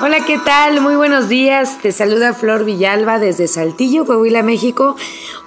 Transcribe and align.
Hola, 0.00 0.24
¿qué 0.24 0.38
tal? 0.38 0.80
Muy 0.80 0.94
buenos 0.94 1.28
días. 1.28 1.78
Te 1.82 1.90
saluda 1.90 2.32
Flor 2.32 2.64
Villalba 2.64 3.18
desde 3.18 3.48
Saltillo, 3.48 4.06
Coahuila, 4.06 4.44
México. 4.44 4.94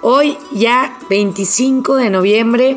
Hoy 0.02 0.36
ya 0.50 0.98
25 1.08 1.96
de 1.96 2.10
noviembre. 2.10 2.76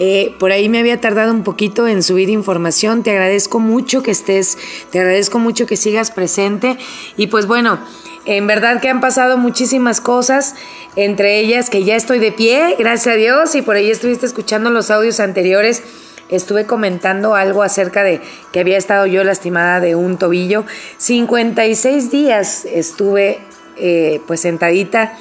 Eh, 0.00 0.34
por 0.40 0.50
ahí 0.50 0.68
me 0.68 0.80
había 0.80 1.00
tardado 1.00 1.32
un 1.32 1.44
poquito 1.44 1.86
en 1.86 2.02
subir 2.02 2.28
información. 2.28 3.04
Te 3.04 3.12
agradezco 3.12 3.60
mucho 3.60 4.02
que 4.02 4.10
estés, 4.10 4.58
te 4.90 4.98
agradezco 4.98 5.38
mucho 5.38 5.64
que 5.64 5.76
sigas 5.76 6.10
presente. 6.10 6.76
Y 7.16 7.28
pues 7.28 7.46
bueno, 7.46 7.78
en 8.24 8.48
verdad 8.48 8.80
que 8.80 8.88
han 8.88 9.00
pasado 9.00 9.38
muchísimas 9.38 10.00
cosas, 10.00 10.56
entre 10.96 11.38
ellas 11.38 11.70
que 11.70 11.84
ya 11.84 11.94
estoy 11.94 12.18
de 12.18 12.32
pie, 12.32 12.74
gracias 12.80 13.14
a 13.14 13.16
Dios, 13.16 13.54
y 13.54 13.62
por 13.62 13.76
ahí 13.76 13.92
estuviste 13.92 14.26
escuchando 14.26 14.70
los 14.70 14.90
audios 14.90 15.20
anteriores 15.20 15.84
estuve 16.32 16.66
comentando 16.66 17.34
algo 17.34 17.62
acerca 17.62 18.02
de 18.02 18.20
que 18.52 18.60
había 18.60 18.78
estado 18.78 19.06
yo 19.06 19.22
lastimada 19.22 19.78
de 19.80 19.94
un 19.94 20.18
tobillo. 20.18 20.64
56 20.96 22.10
días 22.10 22.64
estuve 22.64 23.38
eh, 23.76 24.20
pues 24.26 24.40
sentadita 24.40 25.16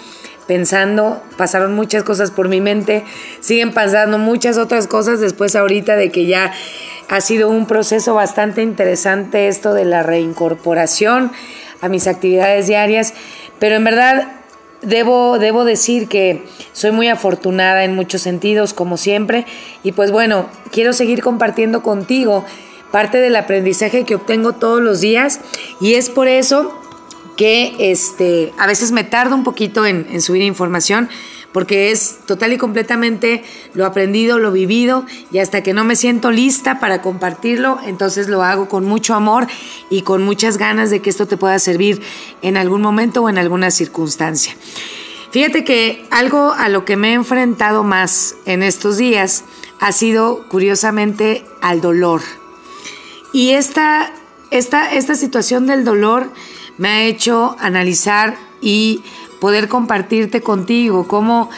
pensando, 0.48 1.22
pasaron 1.38 1.74
muchas 1.74 2.04
cosas 2.04 2.32
por 2.32 2.50
mi 2.50 2.60
mente, 2.60 3.06
siguen 3.40 3.74
pasando 3.74 4.18
muchas 4.18 4.58
otras 4.58 4.88
cosas 4.88 5.20
después 5.20 5.56
ahorita 5.56 5.96
de 5.96 6.10
que 6.10 6.26
ya 6.26 6.52
ha 7.08 7.22
sido 7.22 7.50
un 7.50 7.68
proceso 7.68 8.16
bastante 8.16 8.62
interesante 8.62 9.48
esto 9.48 9.74
de 9.74 9.86
la 9.86 10.04
reincorporación 10.04 11.32
a 11.82 11.90
mis 11.90 12.08
actividades 12.08 12.68
diarias, 12.68 13.14
pero 13.60 13.76
en 13.76 13.84
verdad 13.84 14.41
Debo, 14.82 15.38
debo 15.38 15.64
decir 15.64 16.08
que 16.08 16.44
soy 16.74 16.92
muy 16.92 17.08
afortunada 17.08 17.84
en 17.84 17.94
muchos 17.96 18.22
sentidos, 18.22 18.74
como 18.74 18.98
siempre, 18.98 19.46
y 19.84 19.92
pues 19.92 20.12
bueno, 20.12 20.50
quiero 20.72 20.92
seguir 20.94 21.22
compartiendo 21.22 21.84
contigo 21.84 22.44
parte 22.92 23.20
del 23.20 23.36
aprendizaje 23.36 24.04
que 24.04 24.16
obtengo 24.16 24.54
todos 24.54 24.82
los 24.82 25.02
días. 25.02 25.40
Y 25.80 25.94
es 25.94 26.10
por 26.10 26.28
eso 26.28 26.78
que 27.38 27.76
este, 27.80 28.54
a 28.58 28.68
veces 28.68 28.92
me 28.92 29.04
tardo 29.04 29.36
un 29.36 29.44
poquito 29.44 29.86
en, 29.86 30.06
en 30.12 30.22
subir 30.22 30.44
información, 30.44 31.10
porque 31.52 31.92
es 31.92 32.20
total 32.26 32.54
y 32.54 32.58
completamente 32.58 33.44
lo 33.74 33.86
aprendido, 33.86 34.40
lo 34.40 34.52
vivido, 34.52 35.06
y 35.32 35.40
hasta 35.40 35.64
que 35.64 35.74
no 35.74 35.84
me 35.84 35.96
siento 35.96 36.32
lista 36.32 36.80
para 36.80 37.02
compartirlo, 37.02 37.80
entonces 37.86 38.28
lo 38.28 38.44
hago 38.44 38.70
con 38.70 38.86
mucho 38.86 39.14
amor 39.14 39.48
y 39.90 40.04
con 40.04 40.24
muchas 40.24 40.58
ganas 40.58 40.90
de 40.90 41.02
que 41.02 41.10
esto 41.10 41.28
te 41.28 41.38
pueda 41.38 41.60
servir 41.60 42.02
en 42.42 42.58
algún 42.58 42.82
momento 42.82 43.24
o 43.24 43.30
en 43.30 43.38
alguna 43.38 43.72
circunstancia. 43.72 44.56
Fíjate 45.32 45.64
que 45.64 46.06
algo 46.12 46.52
a 46.52 46.68
lo 46.68 46.84
que 46.84 46.98
me 46.98 47.12
he 47.12 47.14
enfrentado 47.14 47.84
más 47.84 48.36
en 48.46 48.64
estos 48.64 48.98
días 48.98 49.46
ha 49.80 49.94
sido, 49.94 50.46
curiosamente, 50.50 51.46
al 51.62 51.80
dolor. 51.80 52.22
Y 53.34 53.52
esta, 53.52 54.14
esta, 54.52 54.94
esta 54.94 55.16
situación 55.16 55.68
del 55.68 55.86
dolor 55.86 56.32
me 56.78 56.90
ha 56.90 57.04
hecho 57.04 57.56
analizar 57.60 58.38
y 58.62 59.04
poder 59.42 59.68
compartirte 59.68 60.42
contigo 60.42 61.08
cómo 61.08 61.50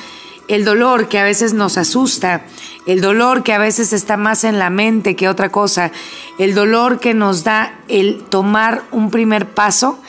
el 0.47 0.63
dolor 0.63 1.09
que 1.09 1.19
a 1.19 1.23
veces 1.23 1.53
nos 1.53 1.77
asusta, 1.77 2.45
el 2.85 3.01
dolor 3.01 3.43
que 3.43 3.51
a 3.51 3.57
veces 3.57 3.91
está 3.91 4.15
más 4.15 4.45
en 4.45 4.57
la 4.57 4.69
mente 4.69 5.17
que 5.17 5.27
otra 5.27 5.49
cosa, 5.49 5.91
el 6.39 6.55
dolor 6.55 7.01
que 7.01 7.13
nos 7.13 7.43
da 7.43 7.77
el 7.89 8.23
tomar 8.23 8.83
un 8.91 9.11
primer 9.11 9.49
paso, 9.49 9.99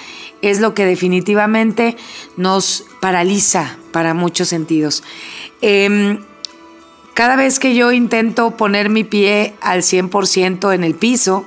es 0.41 0.61
lo 0.61 0.72
que 0.72 0.86
definitivamente 0.86 1.97
nos 2.36 2.84
paraliza 3.00 3.77
para 3.92 4.14
muchos 4.14 4.48
sentidos. 4.48 5.03
Em, 5.61 6.20
cada 7.14 7.34
vez 7.34 7.59
que 7.59 7.75
yo 7.75 7.91
intento 7.91 8.53
poner 8.53 8.88
mi 8.88 9.03
pie 9.03 9.55
al 9.61 9.83
100% 9.83 10.72
en 10.72 10.84
el 10.84 10.94
piso, 10.94 11.44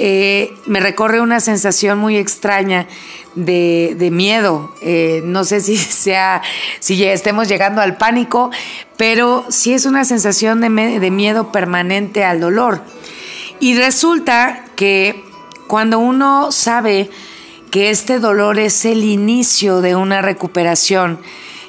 eh, 0.00 0.54
me 0.64 0.78
recorre 0.78 1.20
una 1.20 1.40
sensación 1.40 1.98
muy 1.98 2.16
extraña 2.16 2.86
de, 3.34 4.08
miedo. 4.12 4.72
Eh, 4.80 5.22
no 5.24 5.42
sé 5.42 5.60
si 5.60 5.76
sea, 5.76 6.40
si 6.78 6.96
ya 6.96 7.12
estemos 7.12 7.48
llegando 7.48 7.82
al 7.82 7.96
pánico, 7.96 8.50
pero 8.96 9.44
sí 9.48 9.74
es 9.74 9.86
una 9.86 10.04
sensación 10.04 10.60
de, 10.60 11.10
miedo 11.10 11.50
permanente 11.50 12.24
al 12.24 12.40
dolor. 12.40 12.80
Y 13.58 13.76
resulta 13.76 14.64
que 14.76 15.24
cuando 15.66 15.98
uno 15.98 16.52
sabe 16.52 17.10
que 17.72 17.90
este 17.90 18.20
dolor 18.20 18.60
es 18.60 18.84
el 18.84 19.02
inicio 19.02 19.80
de 19.80 19.96
una 19.96 20.22
recuperación, 20.22 21.18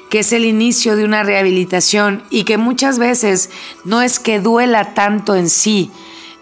que 0.08 0.20
es 0.20 0.32
el 0.32 0.44
inicio 0.44 0.94
de 0.94 1.04
una 1.04 1.24
rehabilitación 1.24 2.22
y 2.30 2.44
que 2.44 2.58
muchas 2.58 2.98
veces 3.00 3.50
no 3.84 4.02
es 4.02 4.20
que 4.20 4.38
duela 4.38 4.94
tanto 4.94 5.34
en 5.34 5.50
sí, 5.50 5.90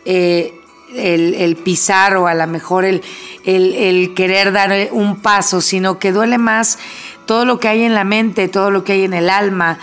eh, 0.05 0.58
el, 0.95 1.57
pisar 1.57 2.17
o 2.17 2.27
a 2.27 2.35
lo 2.35 2.47
mejor 2.47 2.85
el, 2.85 3.03
el, 3.45 4.15
querer 4.15 4.53
dar 4.53 4.89
un 4.93 5.21
paso, 5.21 5.61
sino 5.61 5.99
que 5.99 6.13
duele 6.13 6.39
más 6.39 6.79
todo 7.27 7.45
lo 7.45 7.61
que 7.61 7.69
hay 7.69 7.85
en 7.85 7.95
la 7.95 8.05
mente, 8.05 8.49
todo 8.49 8.71
lo 8.71 8.85
que 8.85 8.95
hay 8.95 9.05
en 9.05 9.15
el 9.15 9.31
alma, 9.31 9.79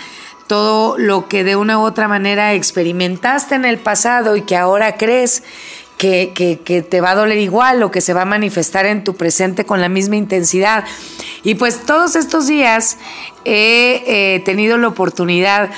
todo 0.48 0.98
lo 0.98 1.28
que 1.28 1.44
de 1.44 1.56
una 1.56 1.80
u 1.80 1.82
otra 1.82 2.08
manera 2.08 2.54
experimentaste 2.54 3.56
en 3.56 3.66
el 3.66 3.78
pasado 3.78 4.36
y 4.36 4.42
que 4.42 4.56
ahora 4.56 4.98
crees 4.98 5.44
que, 5.98 6.34
que, 6.36 6.82
te 6.82 7.02
va 7.02 7.12
a 7.12 7.16
doler 7.16 7.38
igual 7.38 7.82
o 7.82 7.90
que 7.90 8.02
se 8.02 8.14
va 8.14 8.24
a 8.24 8.26
manifestar 8.26 8.86
en 8.86 9.04
tu 9.04 9.16
presente 9.16 9.66
con 9.66 9.82
la 9.82 9.90
misma 9.90 10.18
intensidad. 10.18 10.84
Y 11.44 11.56
pues 11.56 11.86
todos 11.86 12.16
estos 12.16 12.48
días 12.48 12.98
he 13.46 14.42
tenido 14.44 14.78
la 14.78 14.90
oportunidad 14.90 15.70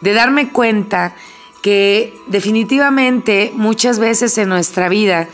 de 0.00 0.12
darme 0.12 0.50
cuenta 0.50 1.14
que 1.66 2.16
definitivamente 2.28 3.50
muchas 3.52 3.98
veces 3.98 4.38
en 4.38 4.50
nuestra 4.50 4.88
vida 4.88 5.26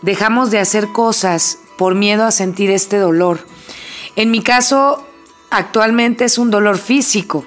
dejamos 0.00 0.50
de 0.50 0.58
hacer 0.58 0.88
cosas 0.88 1.58
por 1.76 1.94
miedo 1.94 2.24
a 2.24 2.30
sentir 2.30 2.70
este 2.70 2.96
dolor. 2.96 3.46
En 4.16 4.30
mi 4.30 4.40
caso, 4.40 5.06
actualmente 5.50 6.24
es 6.24 6.38
un 6.38 6.50
dolor 6.50 6.78
físico, 6.78 7.44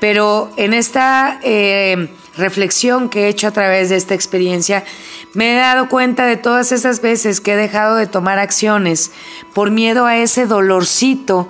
pero 0.00 0.50
en 0.56 0.74
esta 0.74 1.38
eh, 1.44 2.12
reflexión 2.36 3.08
que 3.08 3.26
he 3.26 3.28
hecho 3.28 3.46
a 3.46 3.52
través 3.52 3.88
de 3.90 3.98
esta 3.98 4.14
experiencia, 4.14 4.82
me 5.32 5.52
he 5.52 5.56
dado 5.56 5.88
cuenta 5.88 6.26
de 6.26 6.36
todas 6.36 6.72
esas 6.72 7.00
veces 7.00 7.40
que 7.40 7.52
he 7.52 7.56
dejado 7.56 7.94
de 7.94 8.08
tomar 8.08 8.40
acciones 8.40 9.12
por 9.54 9.70
miedo 9.70 10.06
a 10.06 10.16
ese 10.16 10.46
dolorcito 10.46 11.48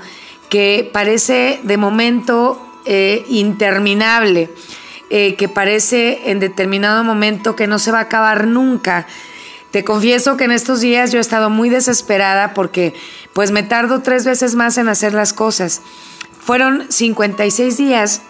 que 0.51 0.91
parece 0.93 1.61
de 1.63 1.79
momento 1.79 2.61
eh, 2.85 3.25
interminable 3.31 4.51
eh, 5.11 5.35
que 5.35 5.49
parece 5.49 6.31
en 6.31 6.41
determinado 6.41 7.05
momento 7.05 7.57
que 7.57 7.67
no 7.67 7.79
se 7.79 7.93
va 7.93 7.99
a 7.99 8.03
acabar 8.03 8.47
nunca. 8.47 9.07
Te 9.71 9.85
confieso 9.85 10.37
que 10.37 10.45
en 10.45 10.53
estos 10.53 10.81
días 10.81 11.13
yo 11.13 11.19
he 11.19 11.21
estado 11.21 11.51
muy 11.51 11.69
desesperada 11.69 12.55
porque 12.55 12.95
pues 13.33 13.51
me 13.51 13.63
tardo 13.63 14.03
tres 14.03 14.25
veces 14.25 14.55
más 14.55 14.79
en 14.79 14.89
hacer 14.89 15.15
las 15.15 15.33
cosas. 15.33 15.83
Fueron 16.41 16.87
56 16.91 17.77
días 17.77 18.23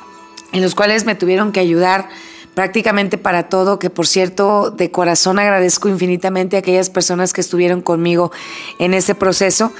en 0.52 0.62
los 0.62 0.74
cuales 0.74 1.04
me 1.04 1.14
tuvieron 1.14 1.52
que 1.52 1.60
ayudar 1.60 2.08
prácticamente 2.54 3.16
para 3.16 3.48
todo, 3.48 3.78
que 3.78 3.90
por 3.90 4.06
cierto 4.06 4.70
de 4.70 4.90
corazón 4.90 5.38
agradezco 5.38 5.88
infinitamente 5.88 6.56
a 6.56 6.58
aquellas 6.60 6.90
personas 6.90 7.32
que 7.32 7.40
estuvieron 7.40 7.80
conmigo 7.80 8.32
en 8.78 8.92
ese 8.94 9.14
proceso. 9.14 9.72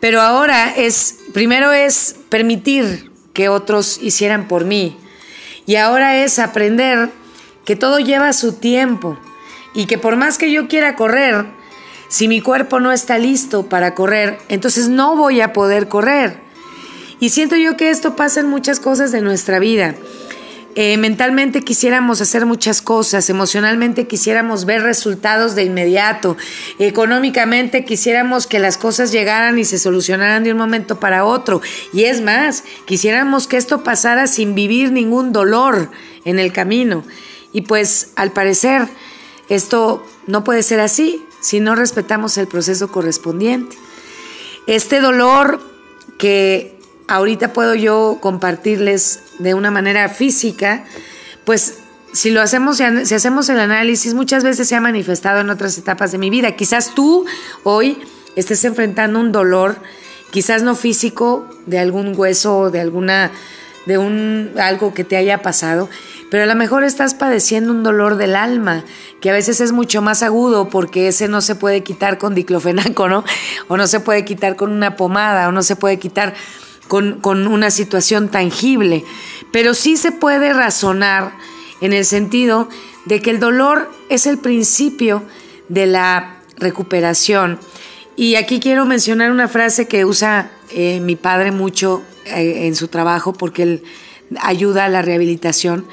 Pero 0.00 0.20
ahora 0.20 0.74
es, 0.76 1.16
primero 1.32 1.72
es 1.72 2.16
permitir 2.28 3.10
que 3.32 3.48
otros 3.48 3.98
hicieran 4.02 4.48
por 4.48 4.64
mí, 4.64 4.96
y 5.66 5.76
ahora 5.76 6.16
es 6.16 6.38
aprender 6.38 7.10
que 7.64 7.76
todo 7.76 7.98
lleva 7.98 8.32
su 8.32 8.54
tiempo 8.54 9.18
y 9.74 9.86
que 9.86 9.98
por 9.98 10.16
más 10.16 10.38
que 10.38 10.50
yo 10.50 10.68
quiera 10.68 10.96
correr, 10.96 11.46
si 12.08 12.28
mi 12.28 12.40
cuerpo 12.40 12.80
no 12.80 12.92
está 12.92 13.18
listo 13.18 13.68
para 13.68 13.94
correr, 13.94 14.38
entonces 14.48 14.88
no 14.88 15.16
voy 15.16 15.40
a 15.40 15.52
poder 15.52 15.88
correr. 15.88 16.40
Y 17.20 17.30
siento 17.30 17.56
yo 17.56 17.76
que 17.76 17.90
esto 17.90 18.16
pasa 18.16 18.40
en 18.40 18.48
muchas 18.48 18.80
cosas 18.80 19.12
de 19.12 19.22
nuestra 19.22 19.58
vida. 19.60 19.94
Eh, 20.74 20.96
mentalmente 20.96 21.60
quisiéramos 21.60 22.22
hacer 22.22 22.46
muchas 22.46 22.80
cosas, 22.80 23.28
emocionalmente 23.28 24.06
quisiéramos 24.06 24.64
ver 24.64 24.82
resultados 24.82 25.54
de 25.54 25.64
inmediato, 25.64 26.38
económicamente 26.78 27.84
quisiéramos 27.84 28.46
que 28.46 28.58
las 28.58 28.78
cosas 28.78 29.12
llegaran 29.12 29.58
y 29.58 29.66
se 29.66 29.78
solucionaran 29.78 30.44
de 30.44 30.52
un 30.52 30.56
momento 30.56 30.98
para 30.98 31.26
otro. 31.26 31.60
Y 31.92 32.04
es 32.04 32.22
más, 32.22 32.64
quisiéramos 32.86 33.46
que 33.46 33.58
esto 33.58 33.84
pasara 33.84 34.26
sin 34.26 34.54
vivir 34.54 34.92
ningún 34.92 35.32
dolor 35.32 35.90
en 36.24 36.38
el 36.38 36.52
camino. 36.52 37.04
Y 37.52 37.62
pues 37.62 38.12
al 38.16 38.32
parecer 38.32 38.88
esto 39.50 40.02
no 40.26 40.42
puede 40.42 40.62
ser 40.62 40.80
así 40.80 41.22
si 41.40 41.60
no 41.60 41.74
respetamos 41.74 42.38
el 42.38 42.46
proceso 42.46 42.90
correspondiente. 42.90 43.76
Este 44.66 45.00
dolor 45.00 45.60
que 46.16 46.78
ahorita 47.08 47.52
puedo 47.52 47.74
yo 47.74 48.18
compartirles 48.22 49.20
de 49.42 49.54
una 49.54 49.70
manera 49.70 50.08
física, 50.08 50.84
pues 51.44 51.78
si 52.12 52.30
lo 52.30 52.42
hacemos, 52.42 52.76
si 52.76 53.14
hacemos 53.14 53.48
el 53.48 53.58
análisis, 53.58 54.14
muchas 54.14 54.44
veces 54.44 54.68
se 54.68 54.76
ha 54.76 54.80
manifestado 54.80 55.40
en 55.40 55.50
otras 55.50 55.76
etapas 55.78 56.12
de 56.12 56.18
mi 56.18 56.30
vida. 56.30 56.56
Quizás 56.56 56.94
tú 56.94 57.24
hoy 57.64 57.98
estés 58.36 58.64
enfrentando 58.64 59.18
un 59.18 59.32
dolor, 59.32 59.76
quizás 60.30 60.62
no 60.62 60.74
físico, 60.74 61.48
de 61.66 61.78
algún 61.78 62.12
hueso 62.16 62.58
o 62.58 62.70
de 62.70 62.80
alguna 62.80 63.30
de 63.86 63.98
un 63.98 64.52
algo 64.60 64.94
que 64.94 65.02
te 65.02 65.16
haya 65.16 65.42
pasado, 65.42 65.88
pero 66.30 66.44
a 66.44 66.46
lo 66.46 66.54
mejor 66.54 66.84
estás 66.84 67.14
padeciendo 67.14 67.72
un 67.72 67.82
dolor 67.82 68.16
del 68.16 68.36
alma, 68.36 68.84
que 69.20 69.30
a 69.30 69.32
veces 69.32 69.60
es 69.60 69.72
mucho 69.72 70.02
más 70.02 70.22
agudo 70.22 70.68
porque 70.68 71.08
ese 71.08 71.28
no 71.28 71.40
se 71.40 71.56
puede 71.56 71.82
quitar 71.82 72.18
con 72.18 72.34
diclofenaco, 72.34 73.08
¿no? 73.08 73.24
O 73.68 73.76
no 73.76 73.86
se 73.86 74.00
puede 74.00 74.24
quitar 74.24 74.56
con 74.56 74.70
una 74.70 74.96
pomada, 74.96 75.48
o 75.48 75.52
no 75.52 75.62
se 75.62 75.76
puede 75.76 75.98
quitar 75.98 76.34
con, 76.88 77.20
con 77.20 77.46
una 77.46 77.70
situación 77.70 78.28
tangible, 78.28 79.04
pero 79.52 79.74
sí 79.74 79.96
se 79.96 80.12
puede 80.12 80.52
razonar 80.52 81.32
en 81.80 81.92
el 81.92 82.04
sentido 82.04 82.68
de 83.04 83.20
que 83.20 83.30
el 83.30 83.40
dolor 83.40 83.90
es 84.08 84.26
el 84.26 84.38
principio 84.38 85.22
de 85.68 85.86
la 85.86 86.36
recuperación. 86.58 87.58
Y 88.16 88.34
aquí 88.36 88.60
quiero 88.60 88.84
mencionar 88.84 89.30
una 89.30 89.48
frase 89.48 89.88
que 89.88 90.04
usa 90.04 90.50
eh, 90.70 91.00
mi 91.00 91.16
padre 91.16 91.50
mucho 91.50 92.02
eh, 92.26 92.66
en 92.66 92.76
su 92.76 92.88
trabajo 92.88 93.32
porque 93.32 93.62
él 93.62 93.82
ayuda 94.40 94.84
a 94.84 94.88
la 94.88 95.02
rehabilitación. 95.02 95.86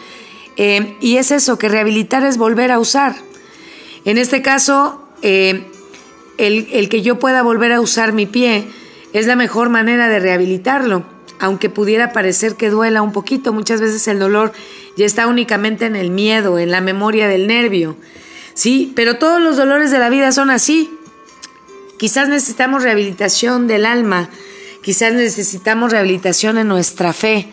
Eh, 0.58 0.96
y 1.00 1.18
es 1.18 1.32
eso, 1.32 1.58
que 1.58 1.70
rehabilitar 1.70 2.24
es 2.24 2.38
volver 2.38 2.72
a 2.72 2.80
usar. 2.80 3.16
En 4.06 4.18
este 4.18 4.42
caso, 4.42 5.08
el, 5.22 5.66
el 6.38 6.90
que 6.90 7.02
yo 7.02 7.20
pueda 7.20 7.42
volver 7.42 7.72
a 7.72 7.82
usar 7.82 8.14
mi 8.14 8.26
pie 8.26 8.68
es 9.14 9.28
la 9.28 9.36
mejor 9.36 9.70
manera 9.70 10.08
de 10.08 10.20
rehabilitarlo, 10.20 11.04
aunque 11.40 11.70
pudiera 11.70 12.14
parecer 12.14 12.56
que 12.56 12.70
duela 12.70 13.02
un 13.02 13.12
poquito. 13.12 13.54
Muchas 13.54 13.82
veces 13.82 14.08
el 14.08 14.20
dolor 14.20 14.52
ya 14.98 15.06
está 15.06 15.28
únicamente 15.28 15.86
en 15.86 15.96
el 15.96 16.12
miedo, 16.12 16.60
en 16.60 16.72
la 16.72 16.82
memoria 16.82 17.28
del 17.28 17.48
nervio. 17.48 17.96
Sí, 18.54 18.92
pero 18.96 19.18
todos 19.18 19.42
los 19.42 19.58
dolores 19.58 19.92
de 19.92 20.00
la 20.00 20.10
vida 20.10 20.32
son 20.32 20.50
así. 20.50 20.92
Quizás 21.98 22.30
necesitamos 22.30 22.84
rehabilitación 22.84 23.68
del 23.68 23.86
alma, 23.86 24.30
quizás 24.82 25.14
necesitamos 25.14 25.92
rehabilitación 25.92 26.58
en 26.58 26.70
nuestra 26.70 27.12
fe, 27.12 27.52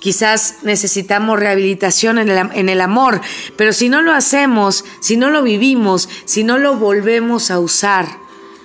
quizás 0.00 0.56
necesitamos 0.62 1.40
rehabilitación 1.40 2.18
en 2.18 2.28
el, 2.28 2.50
en 2.52 2.68
el, 2.68 2.82
amor, 2.82 3.22
pero 3.56 3.72
si 3.72 3.88
no 3.88 4.02
lo 4.02 4.12
hacemos, 4.12 4.84
si 5.00 5.16
no 5.16 5.30
lo 5.30 5.42
vivimos, 5.42 6.10
si 6.26 6.44
no 6.44 6.58
lo 6.58 6.76
volvemos 6.76 7.50
a 7.50 7.58
usar, 7.58 8.06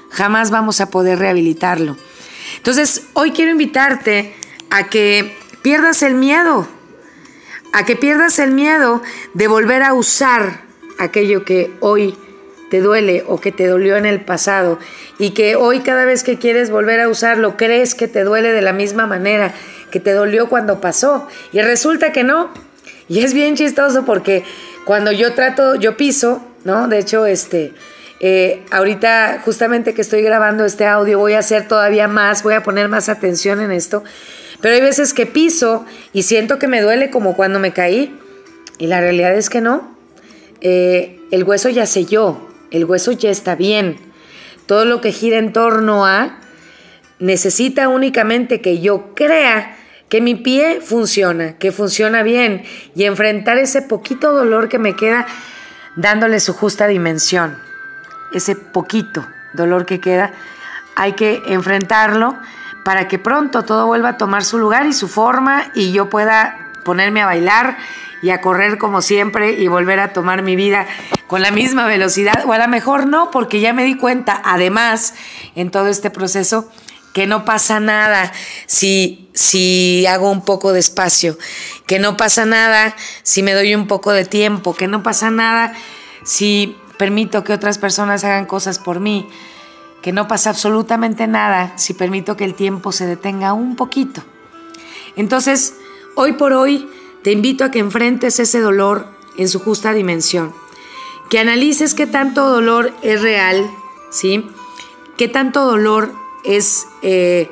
jamás 0.09 0.51
vamos 0.51 0.81
a 0.81 0.89
poder 0.89 1.19
rehabilitarlo. 1.19 1.95
Entonces, 2.57 3.03
hoy 3.13 3.31
quiero 3.31 3.51
invitarte 3.51 4.33
a 4.69 4.89
que 4.89 5.37
pierdas 5.61 6.03
el 6.03 6.15
miedo, 6.15 6.67
a 7.73 7.85
que 7.85 7.95
pierdas 7.95 8.39
el 8.39 8.51
miedo 8.51 9.01
de 9.33 9.47
volver 9.47 9.83
a 9.83 9.93
usar 9.93 10.61
aquello 10.97 11.45
que 11.45 11.71
hoy 11.79 12.15
te 12.69 12.79
duele 12.79 13.25
o 13.27 13.39
que 13.39 13.51
te 13.51 13.67
dolió 13.67 13.97
en 13.97 14.05
el 14.05 14.21
pasado 14.21 14.79
y 15.19 15.31
que 15.31 15.55
hoy 15.55 15.81
cada 15.81 16.05
vez 16.05 16.23
que 16.23 16.37
quieres 16.37 16.71
volver 16.71 17.01
a 17.01 17.09
usarlo 17.09 17.57
crees 17.57 17.95
que 17.95 18.07
te 18.07 18.23
duele 18.23 18.53
de 18.53 18.61
la 18.61 18.71
misma 18.71 19.07
manera 19.07 19.53
que 19.91 19.99
te 19.99 20.13
dolió 20.13 20.47
cuando 20.47 20.79
pasó 20.79 21.27
y 21.51 21.61
resulta 21.61 22.13
que 22.13 22.23
no. 22.23 22.49
Y 23.09 23.19
es 23.23 23.33
bien 23.33 23.55
chistoso 23.55 24.05
porque 24.05 24.45
cuando 24.85 25.11
yo 25.11 25.33
trato, 25.33 25.75
yo 25.75 25.97
piso, 25.97 26.41
¿no? 26.63 26.87
De 26.87 26.99
hecho, 26.99 27.25
este, 27.25 27.73
eh, 28.23 28.63
ahorita 28.69 29.41
justamente 29.43 29.95
que 29.95 30.01
estoy 30.03 30.21
grabando 30.21 30.63
este 30.63 30.85
audio 30.85 31.17
voy 31.17 31.33
a 31.33 31.39
hacer 31.39 31.67
todavía 31.67 32.07
más, 32.07 32.43
voy 32.43 32.53
a 32.53 32.61
poner 32.61 32.87
más 32.87 33.09
atención 33.09 33.59
en 33.61 33.71
esto, 33.71 34.03
pero 34.61 34.75
hay 34.75 34.81
veces 34.81 35.15
que 35.15 35.25
piso 35.25 35.87
y 36.13 36.21
siento 36.21 36.59
que 36.59 36.67
me 36.67 36.81
duele 36.81 37.09
como 37.09 37.35
cuando 37.35 37.57
me 37.57 37.73
caí 37.73 38.15
y 38.77 38.85
la 38.85 39.01
realidad 39.01 39.35
es 39.35 39.49
que 39.49 39.59
no. 39.59 39.97
Eh, 40.61 41.19
el 41.31 41.43
hueso 41.43 41.69
ya 41.69 41.87
selló, 41.87 42.47
el 42.69 42.85
hueso 42.85 43.11
ya 43.11 43.31
está 43.31 43.55
bien. 43.55 43.97
Todo 44.67 44.85
lo 44.85 45.01
que 45.01 45.11
gira 45.11 45.39
en 45.39 45.51
torno 45.51 46.05
a 46.05 46.37
necesita 47.17 47.87
únicamente 47.87 48.61
que 48.61 48.81
yo 48.81 49.15
crea 49.15 49.77
que 50.09 50.21
mi 50.21 50.35
pie 50.35 50.79
funciona, 50.79 51.57
que 51.57 51.71
funciona 51.71 52.21
bien 52.21 52.65
y 52.95 53.05
enfrentar 53.05 53.57
ese 53.57 53.81
poquito 53.81 54.31
dolor 54.31 54.69
que 54.69 54.77
me 54.77 54.95
queda 54.95 55.25
dándole 55.95 56.39
su 56.39 56.53
justa 56.53 56.85
dimensión. 56.85 57.70
Ese 58.33 58.55
poquito 58.55 59.25
dolor 59.53 59.85
que 59.85 59.99
queda, 59.99 60.31
hay 60.95 61.13
que 61.13 61.41
enfrentarlo 61.47 62.37
para 62.83 63.07
que 63.07 63.19
pronto 63.19 63.63
todo 63.63 63.85
vuelva 63.85 64.09
a 64.09 64.17
tomar 64.17 64.43
su 64.43 64.57
lugar 64.57 64.85
y 64.85 64.93
su 64.93 65.07
forma 65.07 65.71
y 65.75 65.91
yo 65.91 66.09
pueda 66.09 66.71
ponerme 66.83 67.21
a 67.21 67.25
bailar 67.25 67.77
y 68.21 68.29
a 68.29 68.41
correr 68.41 68.77
como 68.77 69.01
siempre 69.01 69.53
y 69.53 69.67
volver 69.67 69.99
a 69.99 70.13
tomar 70.13 70.41
mi 70.41 70.55
vida 70.55 70.87
con 71.27 71.41
la 71.41 71.51
misma 71.51 71.87
velocidad, 71.87 72.43
o 72.45 72.51
a 72.51 72.57
lo 72.57 72.67
mejor 72.67 73.07
no, 73.07 73.31
porque 73.31 73.61
ya 73.61 73.71
me 73.71 73.85
di 73.85 73.95
cuenta, 73.95 74.41
además, 74.43 75.13
en 75.55 75.71
todo 75.71 75.87
este 75.87 76.09
proceso, 76.09 76.69
que 77.13 77.25
no 77.25 77.45
pasa 77.45 77.79
nada 77.79 78.31
si, 78.67 79.29
si 79.33 80.05
hago 80.07 80.29
un 80.29 80.43
poco 80.43 80.73
de 80.73 80.79
espacio, 80.79 81.37
que 81.87 81.99
no 81.99 82.17
pasa 82.17 82.45
nada 82.45 82.95
si 83.23 83.43
me 83.43 83.53
doy 83.53 83.75
un 83.75 83.87
poco 83.87 84.11
de 84.11 84.25
tiempo, 84.25 84.75
que 84.75 84.87
no 84.87 85.03
pasa 85.03 85.31
nada 85.31 85.73
si 86.23 86.77
permito 87.01 87.43
que 87.43 87.51
otras 87.51 87.79
personas 87.79 88.23
hagan 88.23 88.45
cosas 88.45 88.77
por 88.77 88.99
mí, 88.99 89.27
que 90.03 90.11
no 90.11 90.27
pasa 90.27 90.51
absolutamente 90.51 91.25
nada 91.25 91.73
si 91.75 91.95
permito 91.95 92.37
que 92.37 92.45
el 92.45 92.53
tiempo 92.53 92.91
se 92.91 93.07
detenga 93.07 93.53
un 93.53 93.75
poquito. 93.75 94.21
Entonces, 95.15 95.73
hoy 96.13 96.33
por 96.33 96.53
hoy, 96.53 96.87
te 97.23 97.31
invito 97.31 97.63
a 97.63 97.71
que 97.71 97.79
enfrentes 97.79 98.39
ese 98.39 98.59
dolor 98.59 99.07
en 99.35 99.47
su 99.47 99.59
justa 99.59 99.93
dimensión, 99.93 100.53
que 101.31 101.39
analices 101.39 101.95
qué 101.95 102.05
tanto 102.05 102.47
dolor 102.47 102.93
es 103.01 103.19
real, 103.23 103.67
¿sí? 104.11 104.45
¿Qué 105.17 105.27
tanto 105.27 105.65
dolor 105.65 106.13
es, 106.43 106.85
eh, 107.01 107.49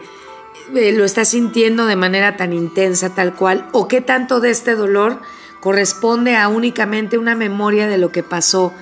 eh, 0.75 0.91
lo 0.91 1.05
estás 1.05 1.29
sintiendo 1.29 1.87
de 1.87 1.95
manera 1.95 2.37
tan 2.37 2.53
intensa, 2.53 3.15
tal 3.15 3.33
cual? 3.33 3.67
¿O 3.71 3.87
qué 3.87 3.99
tanto 3.99 4.41
de 4.41 4.51
este 4.51 4.75
dolor 4.75 5.19
corresponde 5.59 6.35
a 6.35 6.49
únicamente 6.49 7.17
una 7.17 7.33
memoria 7.33 7.87
de 7.87 7.97
lo 7.97 8.11
que 8.11 8.21
pasó 8.21 8.75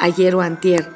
ayer 0.00 0.34
o 0.34 0.40
antier? 0.40 0.88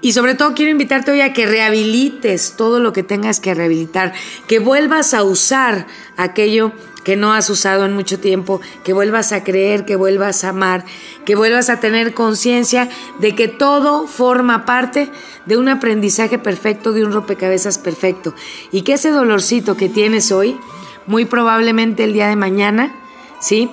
Y 0.00 0.12
sobre 0.12 0.34
todo 0.34 0.52
quiero 0.52 0.70
invitarte 0.70 1.12
hoy 1.12 1.22
a 1.22 1.32
que 1.32 1.46
rehabilites 1.46 2.56
todo 2.56 2.78
lo 2.78 2.92
que 2.92 3.02
tengas 3.02 3.40
que 3.40 3.54
rehabilitar, 3.54 4.12
que 4.46 4.58
vuelvas 4.58 5.14
a 5.14 5.22
usar 5.22 5.86
aquello 6.18 6.72
que 7.04 7.16
no 7.16 7.32
has 7.32 7.48
usado 7.48 7.84
en 7.84 7.94
mucho 7.94 8.18
tiempo, 8.18 8.60
que 8.82 8.92
vuelvas 8.92 9.32
a 9.32 9.44
creer, 9.44 9.84
que 9.84 9.96
vuelvas 9.96 10.44
a 10.44 10.50
amar, 10.50 10.84
que 11.24 11.36
vuelvas 11.36 11.70
a 11.70 11.80
tener 11.80 12.12
conciencia 12.12 12.88
de 13.20 13.34
que 13.34 13.48
todo 13.48 14.06
forma 14.06 14.64
parte 14.64 15.10
de 15.46 15.56
un 15.56 15.68
aprendizaje 15.68 16.38
perfecto, 16.38 16.92
de 16.92 17.04
un 17.04 17.12
rompecabezas 17.12 17.78
perfecto. 17.78 18.34
Y 18.72 18.82
que 18.82 18.94
ese 18.94 19.10
dolorcito 19.10 19.76
que 19.76 19.88
tienes 19.88 20.32
hoy, 20.32 20.58
muy 21.06 21.24
probablemente 21.26 22.04
el 22.04 22.14
día 22.14 22.28
de 22.28 22.36
mañana, 22.36 22.94
¿sí? 23.40 23.70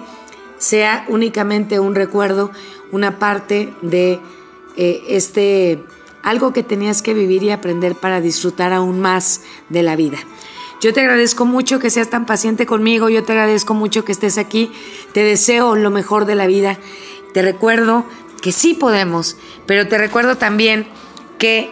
Sea 0.57 1.05
únicamente 1.07 1.79
un 1.79 1.95
recuerdo, 1.95 2.51
una 2.91 3.19
parte 3.19 3.73
de 3.81 4.19
eh, 4.77 5.03
este 5.07 5.83
algo 6.23 6.53
que 6.53 6.63
tenías 6.63 7.01
que 7.01 7.13
vivir 7.13 7.43
y 7.43 7.49
aprender 7.49 7.95
para 7.95 8.21
disfrutar 8.21 8.73
aún 8.73 8.99
más 8.99 9.41
de 9.69 9.83
la 9.83 9.95
vida. 9.95 10.19
Yo 10.81 10.93
te 10.93 11.01
agradezco 11.01 11.45
mucho 11.45 11.79
que 11.79 11.89
seas 11.89 12.09
tan 12.09 12.25
paciente 12.25 12.65
conmigo, 12.65 13.09
yo 13.09 13.23
te 13.23 13.33
agradezco 13.33 13.73
mucho 13.73 14.03
que 14.03 14.11
estés 14.11 14.37
aquí, 14.37 14.71
te 15.13 15.23
deseo 15.23 15.75
lo 15.75 15.91
mejor 15.91 16.25
de 16.25 16.35
la 16.35 16.47
vida, 16.47 16.77
te 17.33 17.41
recuerdo 17.41 18.05
que 18.41 18.51
sí 18.51 18.73
podemos, 18.73 19.37
pero 19.67 19.87
te 19.87 19.97
recuerdo 19.97 20.37
también 20.37 20.87
que 21.37 21.69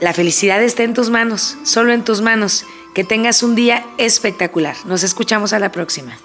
la 0.00 0.12
felicidad 0.12 0.62
está 0.62 0.82
en 0.82 0.94
tus 0.94 1.08
manos, 1.08 1.56
solo 1.62 1.92
en 1.92 2.04
tus 2.04 2.20
manos, 2.20 2.66
que 2.94 3.04
tengas 3.04 3.42
un 3.42 3.54
día 3.54 3.86
espectacular. 3.96 4.76
Nos 4.84 5.02
escuchamos 5.02 5.52
a 5.52 5.58
la 5.58 5.72
próxima. 5.72 6.18